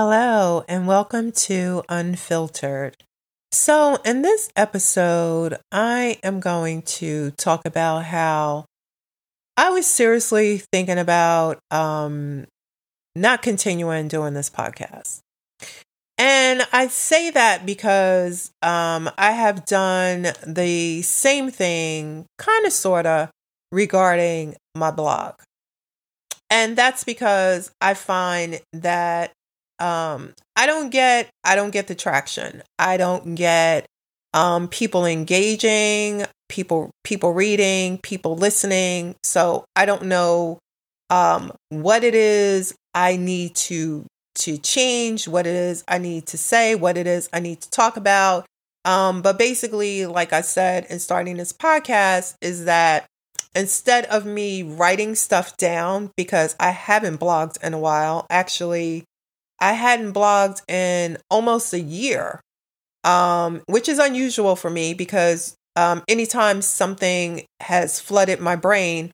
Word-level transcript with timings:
Hello, 0.00 0.64
and 0.68 0.86
welcome 0.86 1.32
to 1.32 1.82
Unfiltered. 1.88 3.02
So, 3.50 3.98
in 4.04 4.22
this 4.22 4.48
episode, 4.54 5.56
I 5.72 6.20
am 6.22 6.38
going 6.38 6.82
to 6.82 7.32
talk 7.32 7.66
about 7.66 8.04
how 8.04 8.66
I 9.56 9.70
was 9.70 9.88
seriously 9.88 10.58
thinking 10.72 10.98
about 10.98 11.58
um, 11.72 12.46
not 13.16 13.42
continuing 13.42 14.06
doing 14.06 14.34
this 14.34 14.48
podcast. 14.48 15.18
And 16.16 16.62
I 16.72 16.86
say 16.86 17.32
that 17.32 17.66
because 17.66 18.52
um, 18.62 19.10
I 19.18 19.32
have 19.32 19.64
done 19.64 20.28
the 20.46 21.02
same 21.02 21.50
thing, 21.50 22.26
kind 22.38 22.66
of, 22.66 22.72
sort 22.72 23.06
of, 23.06 23.30
regarding 23.72 24.54
my 24.76 24.92
blog. 24.92 25.34
And 26.50 26.76
that's 26.76 27.02
because 27.02 27.72
I 27.80 27.94
find 27.94 28.60
that 28.72 29.32
um 29.80 30.32
i 30.56 30.66
don't 30.66 30.90
get 30.90 31.30
i 31.44 31.54
don't 31.54 31.70
get 31.70 31.86
the 31.86 31.94
traction. 31.94 32.62
I 32.78 32.96
don't 32.96 33.34
get 33.34 33.86
um 34.34 34.68
people 34.68 35.06
engaging 35.06 36.24
people 36.48 36.90
people 37.04 37.32
reading 37.32 37.98
people 37.98 38.36
listening. 38.36 39.16
So 39.22 39.64
i 39.76 39.86
don't 39.86 40.04
know 40.04 40.58
um 41.10 41.52
what 41.70 42.04
it 42.04 42.14
is 42.14 42.74
i 42.94 43.16
need 43.16 43.54
to 43.56 44.04
to 44.34 44.58
change 44.58 45.26
what 45.26 45.46
it 45.46 45.54
is 45.54 45.82
i 45.88 45.98
need 45.98 46.26
to 46.26 46.38
say 46.38 46.74
what 46.74 46.96
it 46.96 47.06
is 47.06 47.28
i 47.32 47.40
need 47.40 47.60
to 47.60 47.70
talk 47.70 47.96
about. 47.96 48.46
Um 48.84 49.22
but 49.22 49.38
basically 49.38 50.06
like 50.06 50.32
i 50.32 50.40
said 50.40 50.86
in 50.90 50.98
starting 50.98 51.36
this 51.36 51.52
podcast 51.52 52.34
is 52.40 52.64
that 52.64 53.06
instead 53.54 54.04
of 54.06 54.24
me 54.26 54.62
writing 54.62 55.14
stuff 55.14 55.56
down 55.56 56.10
because 56.16 56.54
i 56.60 56.70
haven't 56.70 57.18
blogged 57.18 57.62
in 57.62 57.74
a 57.74 57.78
while 57.78 58.26
actually 58.30 59.04
I 59.60 59.72
hadn't 59.72 60.12
blogged 60.12 60.68
in 60.68 61.18
almost 61.30 61.72
a 61.72 61.80
year, 61.80 62.40
um, 63.04 63.62
which 63.66 63.88
is 63.88 63.98
unusual 63.98 64.56
for 64.56 64.70
me 64.70 64.94
because 64.94 65.56
um, 65.76 66.02
anytime 66.08 66.62
something 66.62 67.44
has 67.60 68.00
flooded 68.00 68.40
my 68.40 68.56
brain, 68.56 69.12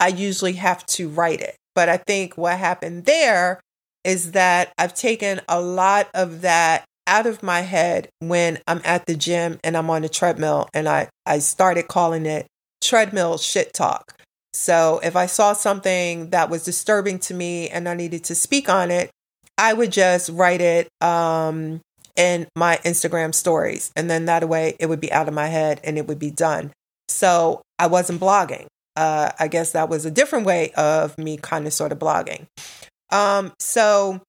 I 0.00 0.08
usually 0.08 0.54
have 0.54 0.84
to 0.86 1.08
write 1.08 1.40
it. 1.40 1.56
But 1.74 1.88
I 1.88 1.96
think 1.96 2.36
what 2.36 2.58
happened 2.58 3.04
there 3.04 3.60
is 4.04 4.32
that 4.32 4.72
I've 4.78 4.94
taken 4.94 5.40
a 5.48 5.60
lot 5.60 6.08
of 6.14 6.42
that 6.42 6.84
out 7.06 7.26
of 7.26 7.42
my 7.42 7.60
head 7.60 8.08
when 8.20 8.58
I'm 8.66 8.80
at 8.84 9.06
the 9.06 9.14
gym 9.14 9.58
and 9.64 9.76
I'm 9.76 9.90
on 9.90 10.02
the 10.02 10.08
treadmill 10.08 10.68
and 10.72 10.88
I, 10.88 11.08
I 11.26 11.38
started 11.38 11.88
calling 11.88 12.26
it 12.26 12.46
treadmill 12.80 13.38
shit 13.38 13.72
talk. 13.72 14.14
So 14.52 15.00
if 15.02 15.16
I 15.16 15.26
saw 15.26 15.52
something 15.52 16.30
that 16.30 16.48
was 16.48 16.64
disturbing 16.64 17.18
to 17.20 17.34
me 17.34 17.68
and 17.68 17.88
I 17.88 17.94
needed 17.94 18.24
to 18.24 18.34
speak 18.34 18.68
on 18.68 18.90
it, 18.90 19.10
I 19.58 19.72
would 19.72 19.92
just 19.92 20.30
write 20.30 20.60
it 20.60 20.88
um, 21.00 21.80
in 22.16 22.46
my 22.56 22.78
Instagram 22.84 23.34
stories. 23.34 23.92
And 23.96 24.10
then 24.10 24.26
that 24.26 24.48
way 24.48 24.76
it 24.78 24.86
would 24.86 25.00
be 25.00 25.12
out 25.12 25.28
of 25.28 25.34
my 25.34 25.46
head 25.46 25.80
and 25.84 25.98
it 25.98 26.06
would 26.06 26.18
be 26.18 26.30
done. 26.30 26.72
So 27.08 27.62
I 27.78 27.86
wasn't 27.86 28.20
blogging. 28.20 28.66
Uh, 28.96 29.32
I 29.38 29.48
guess 29.48 29.72
that 29.72 29.88
was 29.88 30.04
a 30.04 30.10
different 30.10 30.46
way 30.46 30.70
of 30.72 31.18
me 31.18 31.36
kind 31.36 31.66
of 31.66 31.72
sort 31.72 31.92
of 31.92 31.98
blogging. 31.98 32.46
Um, 33.10 33.52
so 33.58 34.20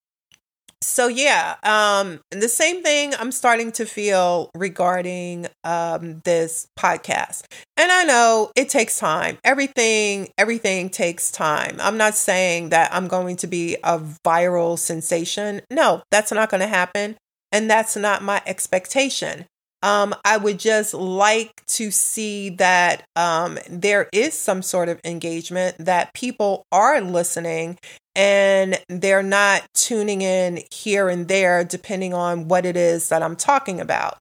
so 0.81 1.07
yeah, 1.07 1.55
um, 1.63 2.19
the 2.31 2.47
same 2.47 2.83
thing 2.83 3.13
I'm 3.19 3.31
starting 3.31 3.71
to 3.73 3.85
feel 3.85 4.49
regarding 4.55 5.47
um, 5.63 6.21
this 6.23 6.67
podcast. 6.77 7.43
And 7.77 7.91
I 7.91 8.03
know 8.03 8.51
it 8.55 8.69
takes 8.69 8.99
time. 8.99 9.37
Everything, 9.43 10.29
everything 10.37 10.89
takes 10.89 11.31
time. 11.31 11.77
I'm 11.79 11.97
not 11.97 12.15
saying 12.15 12.69
that 12.69 12.93
I'm 12.93 13.07
going 13.07 13.37
to 13.37 13.47
be 13.47 13.77
a 13.83 13.99
viral 14.25 14.77
sensation. 14.77 15.61
No, 15.71 16.03
that's 16.11 16.31
not 16.31 16.49
going 16.49 16.61
to 16.61 16.67
happen. 16.67 17.17
And 17.51 17.69
that's 17.69 17.95
not 17.95 18.21
my 18.21 18.41
expectation. 18.45 19.45
Um, 19.81 20.15
I 20.25 20.37
would 20.37 20.59
just 20.59 20.93
like 20.93 21.51
to 21.67 21.91
see 21.91 22.49
that 22.51 23.03
um, 23.15 23.59
there 23.69 24.09
is 24.11 24.33
some 24.33 24.61
sort 24.61 24.89
of 24.89 24.99
engagement, 25.05 25.77
that 25.79 26.13
people 26.13 26.63
are 26.71 27.01
listening 27.01 27.77
and 28.15 28.79
they're 28.87 29.23
not 29.23 29.63
tuning 29.73 30.21
in 30.21 30.61
here 30.71 31.09
and 31.09 31.27
there 31.27 31.63
depending 31.63 32.13
on 32.13 32.47
what 32.47 32.65
it 32.65 32.77
is 32.77 33.09
that 33.09 33.21
I'm 33.21 33.35
talking 33.35 33.81
about. 33.81 34.17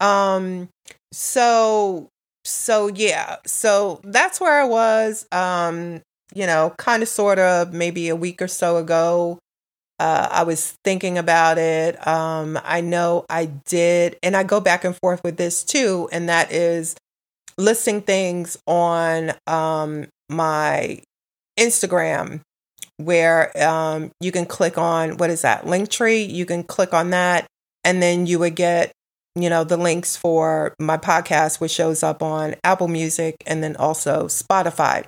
Um, 0.00 0.68
so, 1.12 2.08
so 2.44 2.88
yeah, 2.88 3.36
so 3.46 4.00
that's 4.04 4.40
where 4.40 4.60
I 4.60 4.64
was, 4.64 5.26
um, 5.32 6.00
you 6.34 6.46
know, 6.46 6.74
kind 6.78 7.02
of 7.02 7.08
sort 7.08 7.38
of 7.38 7.72
maybe 7.72 8.08
a 8.08 8.16
week 8.16 8.42
or 8.42 8.48
so 8.48 8.76
ago. 8.76 9.38
Uh, 10.00 10.28
I 10.30 10.42
was 10.42 10.76
thinking 10.82 11.18
about 11.18 11.56
it. 11.56 12.04
Um, 12.06 12.58
I 12.64 12.80
know 12.80 13.24
I 13.30 13.46
did, 13.46 14.16
and 14.24 14.36
I 14.36 14.42
go 14.42 14.58
back 14.58 14.84
and 14.84 14.96
forth 14.96 15.22
with 15.22 15.36
this 15.36 15.62
too, 15.62 16.08
and 16.10 16.28
that 16.28 16.50
is 16.50 16.96
listing 17.56 18.02
things 18.02 18.58
on 18.66 19.32
um, 19.46 20.06
my 20.28 21.00
Instagram 21.58 22.40
where 22.98 23.56
um, 23.62 24.10
you 24.20 24.32
can 24.32 24.46
click 24.46 24.78
on 24.78 25.16
what 25.16 25.30
is 25.30 25.42
that 25.42 25.64
Linktree. 25.64 26.28
You 26.28 26.46
can 26.46 26.62
click 26.62 26.92
on 26.92 27.10
that, 27.10 27.46
and 27.84 28.02
then 28.02 28.26
you 28.26 28.38
would 28.38 28.54
get 28.54 28.92
you 29.34 29.50
know 29.50 29.64
the 29.64 29.76
links 29.76 30.16
for 30.16 30.74
my 30.78 30.96
podcast, 30.96 31.60
which 31.60 31.72
shows 31.72 32.02
up 32.02 32.22
on 32.22 32.54
Apple 32.64 32.88
Music 32.88 33.36
and 33.46 33.62
then 33.62 33.76
also 33.76 34.26
Spotify. 34.26 35.06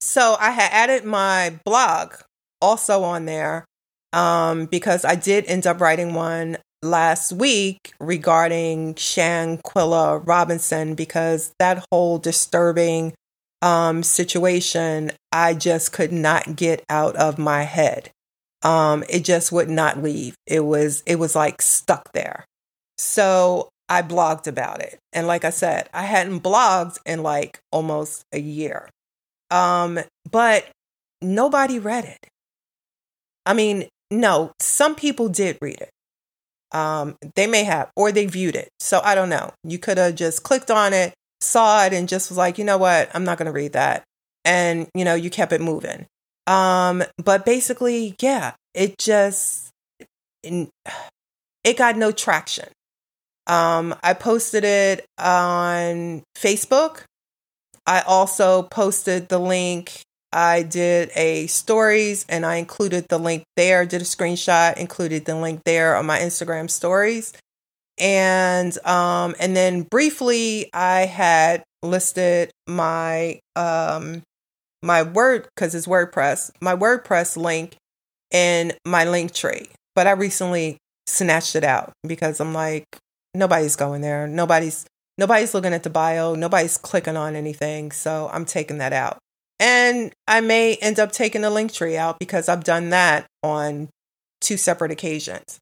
So 0.00 0.36
I 0.38 0.50
had 0.50 0.70
added 0.70 1.04
my 1.04 1.58
blog 1.64 2.14
also 2.60 3.02
on 3.02 3.24
there 3.24 3.64
um, 4.12 4.66
because 4.66 5.04
I 5.04 5.14
did 5.14 5.46
end 5.46 5.66
up 5.66 5.80
writing 5.80 6.14
one 6.14 6.58
last 6.82 7.32
week 7.32 7.94
regarding 7.98 8.94
Shanquella 8.94 10.22
Robinson 10.26 10.94
because 10.94 11.52
that 11.58 11.84
whole 11.90 12.18
disturbing 12.18 13.14
um, 13.64 14.02
situation 14.02 15.10
I 15.32 15.54
just 15.54 15.90
could 15.90 16.12
not 16.12 16.54
get 16.54 16.84
out 16.90 17.16
of 17.16 17.38
my 17.38 17.62
head. 17.62 18.10
Um, 18.62 19.04
it 19.08 19.24
just 19.24 19.52
would 19.52 19.70
not 19.70 20.02
leave. 20.02 20.34
It 20.46 20.64
was 20.66 21.02
it 21.06 21.18
was 21.18 21.34
like 21.34 21.62
stuck 21.62 22.12
there. 22.12 22.44
So 22.98 23.70
I 23.88 24.02
blogged 24.02 24.46
about 24.46 24.80
it, 24.80 24.98
and 25.14 25.26
like 25.26 25.44
I 25.44 25.50
said, 25.50 25.88
I 25.94 26.02
hadn't 26.02 26.42
blogged 26.42 26.98
in 27.06 27.22
like 27.22 27.58
almost 27.72 28.24
a 28.32 28.38
year. 28.38 28.90
Um, 29.50 29.98
but 30.30 30.66
nobody 31.22 31.78
read 31.78 32.04
it. 32.04 32.28
I 33.46 33.54
mean, 33.54 33.88
no, 34.10 34.52
some 34.60 34.94
people 34.94 35.28
did 35.28 35.56
read 35.62 35.80
it. 35.80 35.90
Um, 36.76 37.16
they 37.34 37.46
may 37.46 37.64
have, 37.64 37.90
or 37.96 38.12
they 38.12 38.26
viewed 38.26 38.56
it. 38.56 38.68
So 38.80 39.00
I 39.02 39.14
don't 39.14 39.28
know. 39.28 39.52
You 39.62 39.78
could 39.78 39.96
have 39.96 40.16
just 40.16 40.42
clicked 40.42 40.70
on 40.70 40.92
it, 40.92 41.14
saw 41.44 41.84
it, 41.84 41.92
and 41.92 42.08
just 42.08 42.30
was 42.30 42.38
like, 42.38 42.58
you 42.58 42.64
know 42.64 42.78
what? 42.78 43.10
I'm 43.14 43.24
not 43.24 43.38
going 43.38 43.46
to 43.46 43.52
read 43.52 43.72
that. 43.72 44.04
And, 44.44 44.88
you 44.94 45.04
know, 45.04 45.14
you 45.14 45.30
kept 45.30 45.52
it 45.52 45.60
moving. 45.60 46.06
Um, 46.46 47.02
but 47.22 47.46
basically, 47.46 48.14
yeah, 48.20 48.52
it 48.74 48.98
just, 48.98 49.70
it 50.42 50.68
got 51.76 51.96
no 51.96 52.12
traction. 52.12 52.68
Um, 53.46 53.94
I 54.02 54.14
posted 54.14 54.64
it 54.64 55.06
on 55.18 56.22
Facebook. 56.36 57.02
I 57.86 58.00
also 58.00 58.62
posted 58.62 59.28
the 59.28 59.38
link 59.38 60.02
I 60.34 60.64
did 60.64 61.12
a 61.14 61.46
stories 61.46 62.26
and 62.28 62.44
I 62.44 62.56
included 62.56 63.06
the 63.08 63.18
link 63.18 63.44
there, 63.56 63.86
did 63.86 64.02
a 64.02 64.04
screenshot, 64.04 64.76
included 64.76 65.26
the 65.26 65.36
link 65.36 65.62
there 65.64 65.94
on 65.94 66.06
my 66.06 66.18
Instagram 66.18 66.68
stories. 66.68 67.32
And 67.98 68.76
um 68.86 69.34
and 69.38 69.56
then 69.56 69.82
briefly 69.82 70.70
I 70.72 71.00
had 71.00 71.62
listed 71.82 72.50
my 72.66 73.40
um 73.56 74.22
my 74.82 75.02
word 75.02 75.48
because 75.54 75.74
it's 75.74 75.86
WordPress, 75.86 76.50
my 76.60 76.76
WordPress 76.76 77.36
link 77.36 77.76
in 78.30 78.72
my 78.84 79.04
Linktree. 79.04 79.70
But 79.94 80.06
I 80.06 80.12
recently 80.12 80.76
snatched 81.06 81.56
it 81.56 81.64
out 81.64 81.92
because 82.06 82.40
I'm 82.40 82.52
like, 82.52 82.84
nobody's 83.34 83.76
going 83.76 84.02
there. 84.02 84.26
Nobody's 84.26 84.86
nobody's 85.16 85.54
looking 85.54 85.72
at 85.72 85.84
the 85.84 85.90
bio, 85.90 86.34
nobody's 86.34 86.76
clicking 86.76 87.16
on 87.16 87.36
anything. 87.36 87.92
So 87.92 88.28
I'm 88.32 88.44
taking 88.44 88.78
that 88.78 88.92
out. 88.92 89.18
And 89.60 90.12
I 90.26 90.40
may 90.40 90.74
end 90.76 90.98
up 90.98 91.12
taking 91.12 91.42
the 91.42 91.50
Linktree 91.50 91.96
out 91.96 92.18
because 92.18 92.48
I've 92.48 92.64
done 92.64 92.90
that 92.90 93.26
on 93.42 93.88
two 94.40 94.56
separate 94.56 94.90
occasions. 94.90 95.60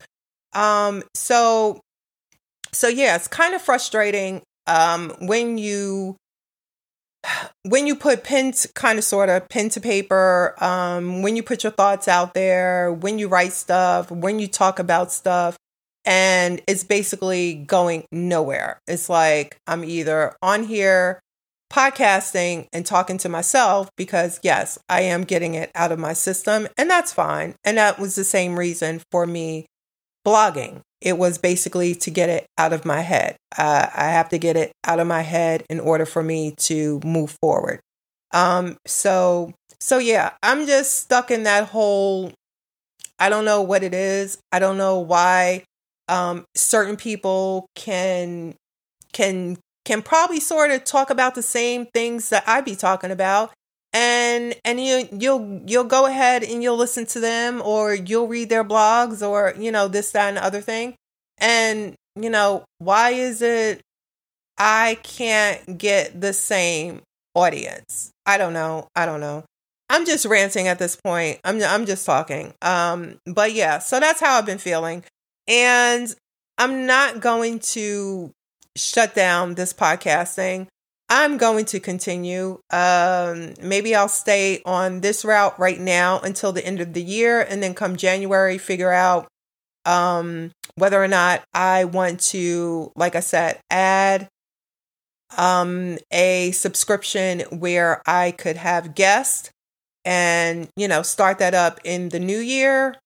Um, 0.54 1.02
so, 1.14 1.80
so 2.72 2.88
yeah, 2.88 3.16
it's 3.16 3.28
kind 3.28 3.54
of 3.54 3.62
frustrating 3.62 4.42
um, 4.66 5.10
when 5.20 5.58
you 5.58 6.16
when 7.68 7.86
you 7.86 7.94
put 7.94 8.24
pen 8.24 8.52
to, 8.52 8.68
kind 8.72 8.98
of 8.98 9.04
sort 9.04 9.28
of 9.28 9.48
pen 9.48 9.68
to 9.70 9.80
paper 9.80 10.54
um, 10.62 11.22
when 11.22 11.36
you 11.36 11.42
put 11.42 11.62
your 11.62 11.72
thoughts 11.72 12.08
out 12.08 12.34
there 12.34 12.92
when 12.92 13.18
you 13.18 13.28
write 13.28 13.52
stuff 13.52 14.10
when 14.10 14.40
you 14.40 14.48
talk 14.48 14.80
about 14.80 15.12
stuff 15.12 15.56
and 16.04 16.60
it's 16.66 16.82
basically 16.82 17.54
going 17.54 18.04
nowhere 18.10 18.80
it's 18.88 19.08
like 19.08 19.56
i'm 19.68 19.84
either 19.84 20.34
on 20.42 20.64
here 20.64 21.20
podcasting 21.72 22.68
and 22.72 22.84
talking 22.84 23.16
to 23.16 23.28
myself 23.30 23.88
because, 23.96 24.38
yes, 24.42 24.78
I 24.90 25.02
am 25.02 25.24
getting 25.24 25.54
it 25.54 25.70
out 25.74 25.90
of 25.90 25.98
my 25.98 26.12
system, 26.12 26.68
and 26.76 26.90
that's 26.90 27.12
fine. 27.14 27.54
And 27.64 27.78
that 27.78 27.98
was 27.98 28.14
the 28.14 28.24
same 28.24 28.58
reason 28.58 29.00
for 29.10 29.26
me 29.26 29.66
blogging. 30.26 30.80
It 31.00 31.18
was 31.18 31.38
basically 31.38 31.94
to 31.96 32.10
get 32.10 32.28
it 32.28 32.46
out 32.58 32.72
of 32.72 32.84
my 32.84 33.00
head. 33.00 33.36
Uh, 33.56 33.88
I 33.94 34.10
have 34.10 34.28
to 34.30 34.38
get 34.38 34.56
it 34.56 34.72
out 34.84 35.00
of 35.00 35.06
my 35.06 35.22
head 35.22 35.64
in 35.68 35.80
order 35.80 36.06
for 36.06 36.22
me 36.22 36.54
to 36.58 37.00
move 37.04 37.36
forward. 37.40 37.80
Um, 38.32 38.76
so, 38.86 39.52
so 39.80 39.98
yeah, 39.98 40.32
I'm 40.42 40.66
just 40.66 41.00
stuck 41.00 41.30
in 41.30 41.42
that 41.42 41.68
whole. 41.68 42.32
I 43.18 43.28
don't 43.28 43.44
know 43.44 43.62
what 43.62 43.82
it 43.82 43.94
is. 43.94 44.38
I 44.52 44.58
don't 44.58 44.78
know 44.78 44.98
why 45.00 45.64
um, 46.08 46.44
certain 46.54 46.96
people 46.96 47.66
can 47.74 48.54
can 49.12 49.58
can 49.84 50.02
probably 50.02 50.40
sort 50.40 50.70
of 50.70 50.84
talk 50.84 51.10
about 51.10 51.34
the 51.34 51.42
same 51.42 51.86
things 51.86 52.28
that 52.30 52.44
I'd 52.46 52.64
be 52.64 52.76
talking 52.76 53.10
about 53.10 53.52
and 53.92 54.54
and 54.64 54.80
you 54.80 55.08
you'll 55.12 55.60
you'll 55.66 55.84
go 55.84 56.06
ahead 56.06 56.42
and 56.42 56.62
you'll 56.62 56.76
listen 56.76 57.06
to 57.06 57.20
them 57.20 57.60
or 57.62 57.94
you'll 57.94 58.28
read 58.28 58.48
their 58.48 58.64
blogs 58.64 59.26
or 59.26 59.54
you 59.58 59.70
know 59.70 59.88
this 59.88 60.10
that 60.12 60.28
and 60.28 60.36
the 60.36 60.44
other 60.44 60.60
thing. 60.60 60.94
And 61.38 61.94
you 62.16 62.30
know 62.30 62.64
why 62.78 63.10
is 63.10 63.42
it 63.42 63.80
I 64.58 64.98
can't 65.02 65.78
get 65.78 66.20
the 66.20 66.32
same 66.32 67.02
audience? 67.34 68.10
I 68.24 68.38
don't 68.38 68.52
know. 68.52 68.88
I 68.94 69.06
don't 69.06 69.20
know. 69.20 69.44
I'm 69.90 70.06
just 70.06 70.24
ranting 70.24 70.68
at 70.68 70.78
this 70.78 70.96
point. 70.96 71.40
I'm 71.44 71.62
I'm 71.62 71.84
just 71.84 72.06
talking. 72.06 72.54
Um 72.62 73.18
but 73.26 73.52
yeah 73.52 73.78
so 73.78 74.00
that's 74.00 74.20
how 74.20 74.38
I've 74.38 74.46
been 74.46 74.58
feeling. 74.58 75.04
And 75.48 76.14
I'm 76.58 76.86
not 76.86 77.20
going 77.20 77.58
to 77.58 78.30
shut 78.76 79.14
down 79.14 79.54
this 79.54 79.72
podcasting. 79.72 80.68
I'm 81.14 81.36
going 81.36 81.66
to 81.66 81.78
continue. 81.78 82.58
Um, 82.70 83.52
maybe 83.60 83.94
I'll 83.94 84.08
stay 84.08 84.62
on 84.64 85.02
this 85.02 85.26
route 85.26 85.58
right 85.58 85.78
now 85.78 86.18
until 86.20 86.52
the 86.52 86.64
end 86.64 86.80
of 86.80 86.94
the 86.94 87.02
year, 87.02 87.42
and 87.42 87.62
then 87.62 87.74
come 87.74 87.96
January, 87.98 88.56
figure 88.56 88.90
out 88.90 89.28
um, 89.84 90.52
whether 90.76 91.02
or 91.02 91.08
not 91.08 91.44
I 91.52 91.84
want 91.84 92.20
to, 92.30 92.92
like 92.96 93.14
I 93.14 93.20
said, 93.20 93.60
add 93.68 94.26
um, 95.36 95.98
a 96.10 96.50
subscription 96.52 97.40
where 97.50 98.00
I 98.06 98.30
could 98.30 98.56
have 98.56 98.94
guests 98.94 99.50
and 100.06 100.66
you 100.76 100.88
know 100.88 101.02
start 101.02 101.38
that 101.40 101.52
up 101.52 101.78
in 101.84 102.08
the 102.08 102.20
new 102.20 102.38
year. 102.38 102.96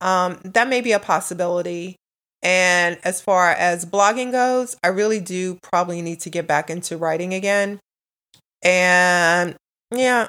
Um, 0.00 0.38
that 0.44 0.68
may 0.68 0.80
be 0.80 0.92
a 0.92 1.00
possibility. 1.00 1.96
And 2.42 2.98
as 3.04 3.20
far 3.20 3.50
as 3.50 3.84
blogging 3.84 4.32
goes, 4.32 4.76
I 4.82 4.88
really 4.88 5.20
do 5.20 5.58
probably 5.62 6.02
need 6.02 6.20
to 6.20 6.30
get 6.30 6.46
back 6.46 6.70
into 6.70 6.96
writing 6.96 7.34
again. 7.34 7.78
And 8.62 9.56
yeah, 9.94 10.28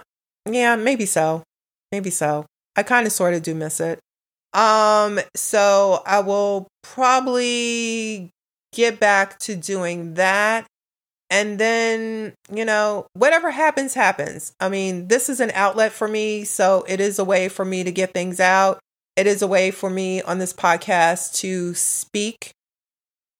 yeah, 0.50 0.76
maybe 0.76 1.06
so. 1.06 1.44
Maybe 1.92 2.10
so. 2.10 2.46
I 2.76 2.84
kind 2.84 3.06
of 3.08 3.14
sort 3.14 3.34
of 3.34 3.44
do 3.44 3.56
miss 3.56 3.80
it. 3.80 4.00
Um, 4.54 5.20
so 5.36 6.04
I 6.06 6.20
will 6.20 6.68
probably 6.84 8.30
get 8.74 9.00
back 9.00 9.40
to 9.40 9.56
doing 9.56 10.16
that. 10.16 10.66
And 11.30 11.58
then, 11.58 12.34
you 12.54 12.64
know, 12.64 13.08
whatever 13.14 13.50
happens, 13.50 13.96
happens. 13.96 14.54
I 14.60 14.70
mean, 14.70 15.08
this 15.08 15.30
is 15.30 15.40
an 15.40 15.52
outlet 15.56 15.92
for 15.92 16.08
me. 16.08 16.44
So 16.44 16.86
it 16.88 17.00
is 17.00 17.18
a 17.18 17.24
way 17.24 17.50
for 17.50 17.66
me 17.66 17.84
to 17.84 17.92
get 17.92 18.14
things 18.14 18.40
out. 18.40 18.80
It 19.16 19.28
is 19.28 19.42
a 19.42 19.48
way 19.48 19.72
for 19.72 19.90
me 19.90 20.22
on 20.22 20.40
this 20.40 20.54
podcast 20.54 21.36
to 21.36 21.74
speak, 21.76 22.52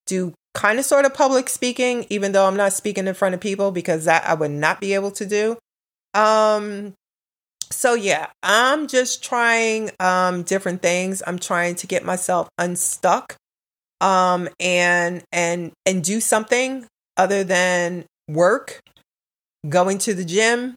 do 0.06 0.32
kind 0.54 0.78
of 0.78 0.84
sort 0.84 1.04
of 1.04 1.14
public 1.14 1.48
speaking, 1.48 2.06
even 2.10 2.32
though 2.32 2.46
I'm 2.46 2.56
not 2.56 2.72
speaking 2.72 3.06
in 3.06 3.14
front 3.14 3.34
of 3.34 3.40
people 3.40 3.72
because 3.72 4.04
that 4.04 4.24
I 4.26 4.34
would 4.34 4.52
not 4.52 4.80
be 4.80 4.94
able 4.94 5.10
to 5.12 5.26
do. 5.26 5.56
Um, 6.14 6.94
so 7.70 7.94
yeah, 7.94 8.28
I'm 8.42 8.86
just 8.86 9.22
trying 9.24 9.90
um 9.98 10.44
different 10.44 10.80
things. 10.80 11.22
I'm 11.26 11.38
trying 11.38 11.74
to 11.76 11.86
get 11.86 12.04
myself 12.04 12.48
unstuck 12.58 13.36
um 14.00 14.48
and 14.60 15.22
and 15.32 15.72
and 15.86 16.04
do 16.04 16.20
something 16.20 16.86
other 17.16 17.42
than 17.44 18.04
work, 18.28 18.80
going 19.68 19.98
to 19.98 20.14
the 20.14 20.24
gym, 20.24 20.74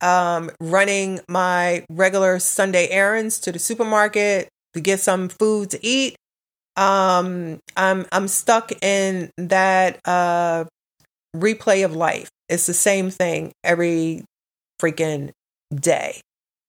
um, 0.00 0.50
running 0.60 1.20
my 1.28 1.84
regular 1.90 2.38
Sunday 2.38 2.88
errands 2.88 3.38
to 3.40 3.52
the 3.52 3.58
supermarket 3.58 4.48
to 4.74 4.80
get 4.80 5.00
some 5.00 5.28
food 5.28 5.70
to 5.70 5.84
eat. 5.84 6.16
Um, 6.76 7.58
I'm 7.76 8.06
I'm 8.12 8.28
stuck 8.28 8.72
in 8.82 9.30
that 9.36 9.98
uh, 10.04 10.64
replay 11.34 11.84
of 11.84 11.94
life. 11.94 12.28
It's 12.48 12.66
the 12.66 12.74
same 12.74 13.10
thing 13.10 13.52
every 13.64 14.24
freaking 14.80 15.30
day. 15.74 16.20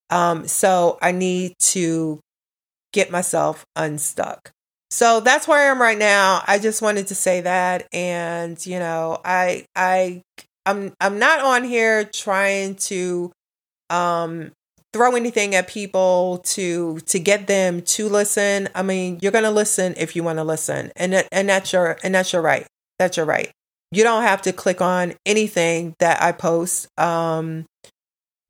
Um, 0.09 0.47
so 0.47 0.97
I 1.01 1.11
need 1.11 1.53
to 1.59 2.19
get 2.91 3.11
myself 3.11 3.65
unstuck. 3.75 4.51
So 4.91 5.19
that's 5.19 5.47
where 5.47 5.59
I 5.59 5.71
am 5.71 5.79
right 5.79 5.97
now. 5.97 6.41
I 6.47 6.57
just 6.57 6.81
wanted 6.81 7.07
to 7.07 7.15
say 7.15 7.41
that, 7.41 7.87
and 7.93 8.63
you 8.65 8.79
know, 8.79 9.21
I 9.23 9.65
I 9.75 10.23
I'm 10.69 10.93
I'm 11.01 11.17
not 11.17 11.39
on 11.41 11.63
here 11.63 12.03
trying 12.03 12.75
to 12.75 13.31
um 13.89 14.51
throw 14.93 15.15
anything 15.15 15.55
at 15.55 15.67
people 15.67 16.41
to 16.43 16.99
to 17.07 17.19
get 17.19 17.47
them 17.47 17.81
to 17.81 18.07
listen. 18.07 18.69
I 18.75 18.83
mean, 18.83 19.17
you're 19.21 19.31
going 19.31 19.45
to 19.45 19.51
listen 19.51 19.95
if 19.97 20.15
you 20.15 20.23
want 20.23 20.37
to 20.37 20.43
listen. 20.43 20.91
And 20.95 21.27
and 21.31 21.49
that's 21.49 21.73
your 21.73 21.97
and 22.03 22.13
that's 22.13 22.33
your 22.33 22.43
right. 22.43 22.67
That's 22.99 23.17
your 23.17 23.25
right. 23.25 23.51
You 23.91 24.03
don't 24.03 24.21
have 24.23 24.43
to 24.43 24.53
click 24.53 24.81
on 24.81 25.15
anything 25.25 25.95
that 25.99 26.21
I 26.21 26.31
post. 26.31 26.87
Um 26.99 27.65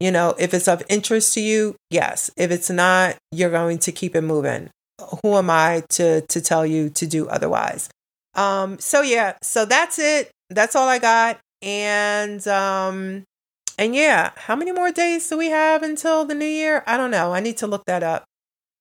you 0.02 0.12
know, 0.12 0.34
if 0.38 0.54
it's 0.54 0.68
of 0.68 0.82
interest 0.90 1.34
to 1.34 1.42
you, 1.42 1.76
yes. 1.90 2.32
If 2.38 2.52
it's 2.52 2.70
not, 2.70 3.18
you're 3.34 3.50
going 3.50 3.80
to 3.80 3.92
keep 3.92 4.16
it 4.16 4.22
moving. 4.22 4.70
Who 5.24 5.36
am 5.36 5.50
I 5.50 5.84
to 5.92 6.22
to 6.22 6.42
tell 6.42 6.66
you 6.66 6.90
to 6.90 7.08
do 7.08 7.30
otherwise? 7.30 7.90
Um 8.36 8.78
so 8.80 9.02
yeah, 9.02 9.38
so 9.42 9.64
that's 9.64 10.00
it. 10.00 10.32
That's 10.50 10.76
all 10.76 10.90
I 10.90 11.00
got. 11.00 11.40
And 11.62 12.46
um 12.48 13.24
and 13.78 13.96
yeah, 13.96 14.32
how 14.36 14.56
many 14.56 14.72
more 14.72 14.92
days 14.92 15.30
do 15.30 15.38
we 15.38 15.48
have 15.48 15.84
until 15.84 16.26
the 16.26 16.36
new 16.36 16.46
year? 16.46 16.84
I 16.86 16.98
don't 16.98 17.12
know. 17.12 17.34
I 17.34 17.40
need 17.40 17.58
to 17.58 17.68
look 17.68 17.86
that 17.86 18.04
up. 18.04 18.26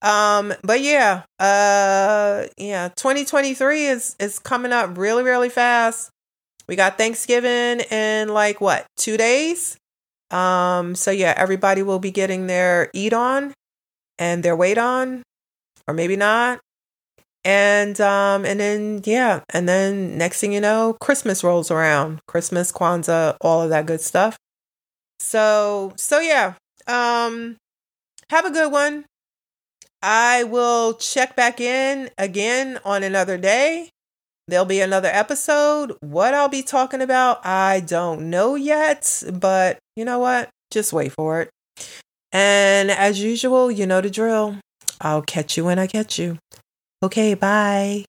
Um, 0.02 0.54
but 0.62 0.80
yeah, 0.80 1.22
uh 1.38 2.46
yeah, 2.56 2.88
2023 2.96 3.86
is 3.86 4.16
is 4.18 4.38
coming 4.38 4.72
up 4.72 4.96
really, 4.96 5.22
really 5.22 5.48
fast. 5.48 6.10
We 6.68 6.76
got 6.76 6.98
Thanksgiving 6.98 7.80
in 7.90 8.28
like 8.28 8.60
what, 8.60 8.86
two 8.96 9.16
days? 9.16 9.78
Um, 10.30 10.94
so 10.94 11.10
yeah, 11.10 11.32
everybody 11.36 11.82
will 11.82 11.98
be 11.98 12.10
getting 12.10 12.46
their 12.46 12.90
eat 12.92 13.14
on 13.14 13.54
and 14.18 14.42
their 14.42 14.54
weight 14.54 14.76
on, 14.76 15.22
or 15.86 15.94
maybe 15.94 16.16
not 16.16 16.60
and 17.44 18.00
um 18.00 18.44
and 18.44 18.58
then 18.60 19.00
yeah 19.04 19.40
and 19.50 19.68
then 19.68 20.18
next 20.18 20.40
thing 20.40 20.52
you 20.52 20.60
know 20.60 20.96
christmas 21.00 21.44
rolls 21.44 21.70
around. 21.70 22.20
Christmas 22.26 22.72
kwanzaa 22.72 23.36
all 23.40 23.62
of 23.62 23.70
that 23.70 23.86
good 23.86 24.00
stuff. 24.00 24.36
So 25.20 25.92
so 25.96 26.18
yeah 26.20 26.54
um 26.86 27.56
have 28.30 28.44
a 28.44 28.50
good 28.50 28.72
one. 28.72 29.04
I 30.02 30.44
will 30.44 30.94
check 30.94 31.34
back 31.34 31.60
in 31.60 32.10
again 32.18 32.78
on 32.84 33.02
another 33.02 33.36
day. 33.36 33.90
There'll 34.46 34.64
be 34.64 34.80
another 34.80 35.08
episode. 35.08 35.96
What 36.00 36.34
i'll 36.34 36.48
be 36.48 36.62
talking 36.62 37.02
about 37.02 37.44
i 37.44 37.80
don't 37.80 38.30
know 38.30 38.54
yet 38.54 39.22
but 39.32 39.78
you 39.96 40.04
know 40.04 40.18
what? 40.18 40.48
Just 40.70 40.92
wait 40.92 41.12
for 41.12 41.42
it. 41.42 41.50
And 42.32 42.90
as 42.90 43.22
usual 43.22 43.70
you 43.70 43.86
know 43.86 44.00
the 44.00 44.10
drill. 44.10 44.56
I'll 45.00 45.22
catch 45.22 45.56
you 45.56 45.64
when 45.64 45.78
i 45.78 45.86
catch 45.86 46.18
you 46.18 46.38
Okay, 47.02 47.34
bye. 47.34 48.04